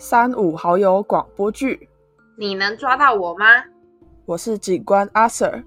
[0.00, 1.88] 三五好友广播剧，
[2.36, 3.44] 你能抓到我吗？
[4.26, 5.64] 我是警官阿 Sir，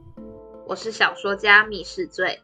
[0.66, 2.40] 我是小说家密室罪。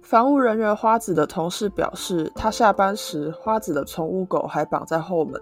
[0.00, 5.38] 防务人员花子的同事表示，他下班时花子的宠物狗还绑在后门，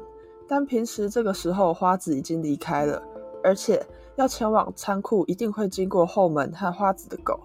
[0.49, 3.01] 但平时这个时候花子已经离开了，
[3.45, 3.81] 而且
[4.17, 7.39] 要前往仓库一定会经过后门和花子的狗，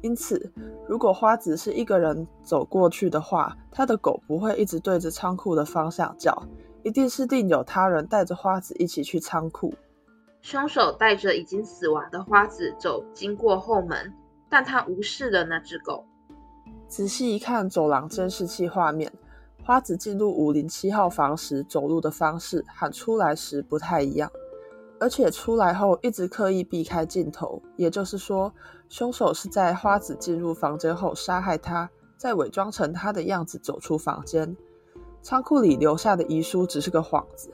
[0.00, 0.52] 因此
[0.88, 6.36] 如果花子是一个人走过去的话，他的狗不会一直对着仓库的方向叫。
[6.84, 9.74] 一定是另有他人带着花子一起去仓库。
[10.42, 14.12] 凶手带着已经死亡的花子走经过后门，
[14.50, 16.04] 但他无视了那只狗。
[16.86, 19.10] 仔细一看走廊监视器画面，
[19.64, 24.30] 花子进入五零七号房时走路的方式和出来时不太一样，
[25.00, 27.62] 而且出来后一直刻意避开镜头。
[27.76, 28.52] 也就是说，
[28.90, 31.88] 凶手是在花子进入房间后杀害他，
[32.18, 34.54] 再伪装成他的样子走出房间。
[35.24, 37.50] 仓库里留下的遗书只是个幌子。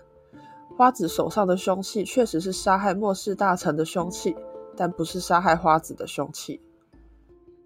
[0.77, 4.35] 花子手上的凶器确实是杀害末世大臣的凶器，
[4.77, 6.61] 但不是杀害花子的凶器。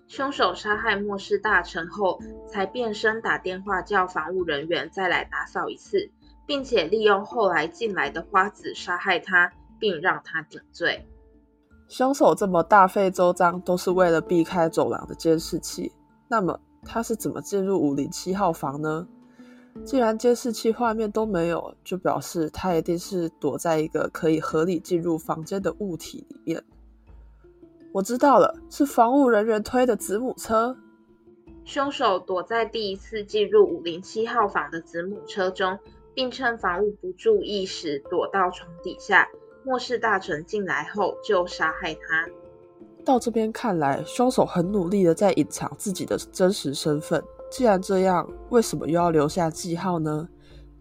[0.06, 6.10] 凶手杀害末世大臣后，才变身打电话叫防务人员再来打扫一次，
[6.46, 11.08] 并且利用后来进来的花子杀害他，并让他顶罪。
[11.88, 15.90] 凶手这么大费周章，都是为了避开走廊的监视器。
[16.28, 19.06] 那么他是怎么进入五零七号房呢？
[19.82, 26.62] 既然监视器画面都没有，就表示他一定是躲在一个可以合理进入房间的物体里面。
[27.92, 30.76] 我知道了，是防务人员推的子母车。
[31.64, 35.78] 凶手躲在第一次进入五零七号房的子母车中，
[36.14, 39.28] 并趁房务不注意时躲到床底下。
[39.64, 42.28] 末世大臣进来后就杀害他。
[43.04, 47.22] 到这边看来，凶手很努力的在隐藏自己的真实身份。
[47.54, 50.28] 既然这样，为什么又要留下记号呢？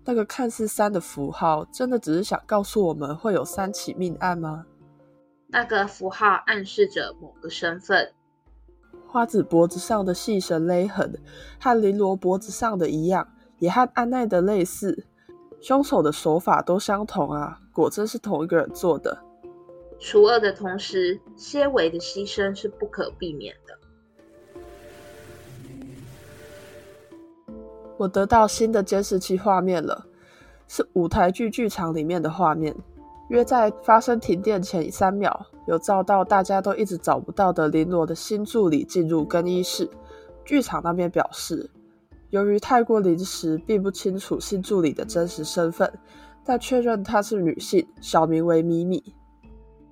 [0.04, 4.66] 那个看似三的符号，真的只是想告诉我们会有三起命案吗？
[5.50, 8.12] 那个符号暗示着某个身份。
[9.08, 11.14] 花子脖子上的细绳勒痕，
[11.62, 13.28] 和绫罗脖子上的一样，
[13.60, 15.06] 也和安奈的类似。
[15.62, 19.16] 凶手的手法都相同啊，果真是同一个人做的。
[20.00, 23.78] 除恶的同时，些微的牺牲是不可避免的。
[27.98, 30.06] 我得到新的监视器画面了，
[30.68, 32.76] 是舞台剧剧场里面的画面。
[33.30, 39.90] 约在发生停电前三秒，有照到大家都一直找不到的林罗的新助理进入更衣室。
[40.44, 41.72] 剧场那边表示，
[42.32, 45.92] 由于太过临时，并不清楚新助理的真实身份，
[46.44, 49.02] 但确认她是女性，小名为米米。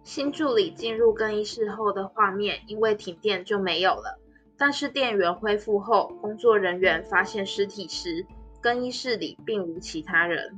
[0.04, 4.20] 新助理进入更衣室后的画面，因为停电就没有了。
[4.62, 8.24] 但是电源恢复后，工作人员发现尸体时，
[8.62, 10.56] 更衣室里并无其他人。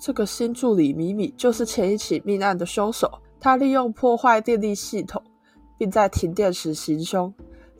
[0.00, 3.08] 这个新助理米米就是前一起命案的凶手。
[3.38, 5.22] 他利用破坏电力系统，
[5.78, 7.32] 并在停电时行凶，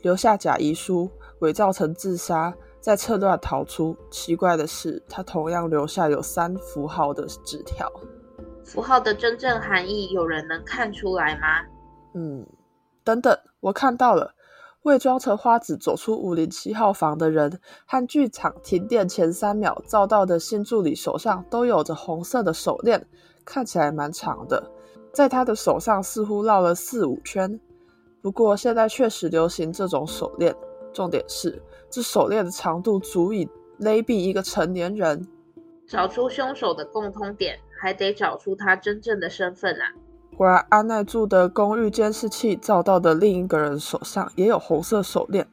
[0.03, 1.11] 留下假遗书，
[1.41, 3.97] 伪造成自杀，再侧乱逃出。
[4.09, 7.91] 奇怪的是，他同样留下有三符号的纸条。
[8.65, 11.67] 符号的真正含义，有人能看出来吗？
[12.15, 12.47] 嗯，
[13.03, 14.36] 等等，我看到了。
[14.87, 23.05] 伪装成花子走出五零七号房的人，和剧场停电前三秒照到的新助理手上都有着红色的手链，
[23.45, 24.71] 看起来蛮长的，
[25.13, 27.59] 在他的手上似乎绕了四五圈。
[28.23, 30.55] 不过现在确实流行这种手链，
[30.93, 31.61] 重点是
[31.91, 33.49] 这手链的长度足以
[33.79, 35.27] 勒毙一个成年人。
[35.89, 39.91] 找出凶手的共通点，还得找出他真正的身份啊！
[40.37, 45.49] 果然，安奈住的公寓监视器照到的另一个人手上也有红色手链。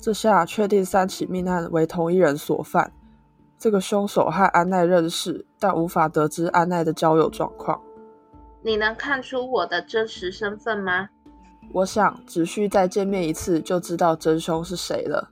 [0.00, 2.92] 这下确定三起命案为同一人所犯。
[3.56, 7.80] 这个凶手和安奈认识，但无法得知安奈的交友状况。
[8.62, 11.08] 你能看出我的真实身份吗？
[11.72, 15.30] 我想，只需再见面一次就知道真凶是谁了。